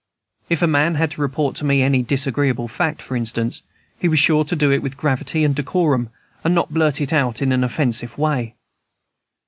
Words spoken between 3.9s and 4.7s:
he was sure to